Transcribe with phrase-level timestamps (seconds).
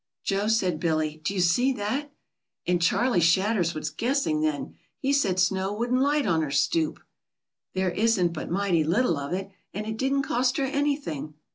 [0.23, 2.11] "Joe," said Billy, "do you see that?"
[2.65, 4.73] "And Charley Shadders was guessing, then.
[4.97, 6.99] He said snow wouldn't light on her stoop."
[7.75, 11.35] "There isn't but mighty little of it, and it didn't cost her anything."